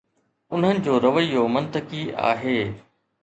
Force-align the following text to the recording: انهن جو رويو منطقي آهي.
انهن 0.53 0.77
جو 0.85 0.93
رويو 1.03 1.43
منطقي 1.55 2.03
آهي. 2.31 2.59